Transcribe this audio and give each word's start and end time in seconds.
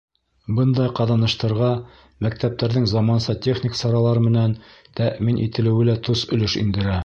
Бындай 0.59 0.87
ҡаҙаныштарға 0.99 1.67
мәктәптәрҙең 2.27 2.89
заманса 2.93 3.37
техник 3.49 3.79
саралар 3.83 4.23
менән 4.29 4.57
тәьмин 5.01 5.41
ителеүе 5.49 5.91
лә 5.91 6.01
тос 6.09 6.29
өлөш 6.39 6.61
индерә. 6.67 6.99